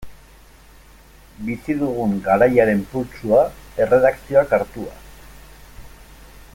[1.49, 3.43] Bizi dugun garaiaren pultsua,
[3.85, 4.99] erredakzioak hartua.